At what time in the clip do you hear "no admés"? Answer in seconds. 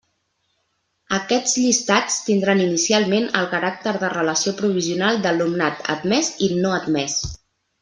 6.65-7.23